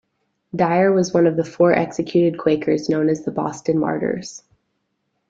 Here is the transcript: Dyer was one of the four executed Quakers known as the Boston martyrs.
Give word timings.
Dyer 0.55 0.91
was 0.91 1.13
one 1.13 1.27
of 1.27 1.37
the 1.37 1.43
four 1.43 1.73
executed 1.73 2.39
Quakers 2.39 2.89
known 2.89 3.07
as 3.07 3.23
the 3.23 3.29
Boston 3.29 3.77
martyrs. 3.77 4.41